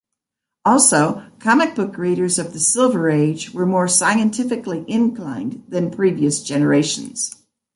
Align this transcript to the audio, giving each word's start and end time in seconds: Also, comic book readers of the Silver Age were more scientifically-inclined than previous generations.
Also, 0.65 1.29
comic 1.37 1.75
book 1.75 1.95
readers 1.95 2.39
of 2.39 2.53
the 2.53 2.59
Silver 2.59 3.07
Age 3.07 3.53
were 3.53 3.67
more 3.67 3.87
scientifically-inclined 3.87 5.65
than 5.69 5.91
previous 5.91 6.41
generations. 6.41 7.35